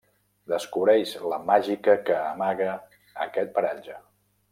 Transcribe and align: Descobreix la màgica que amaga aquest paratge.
Descobreix 0.51 1.11
la 1.33 1.37
màgica 1.49 1.95
que 2.07 2.15
amaga 2.31 2.71
aquest 3.27 3.53
paratge. 3.59 3.99